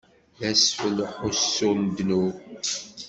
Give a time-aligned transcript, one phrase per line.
[0.39, 2.35] D asfel n uḥussu n ddnub.